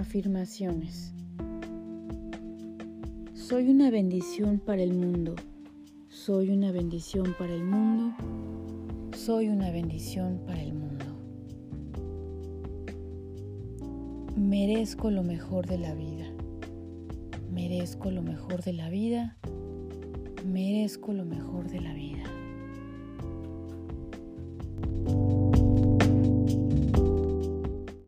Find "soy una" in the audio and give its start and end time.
3.34-3.90, 6.08-6.72, 9.14-9.70